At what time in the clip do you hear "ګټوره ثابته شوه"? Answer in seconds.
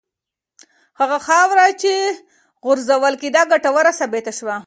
3.51-4.55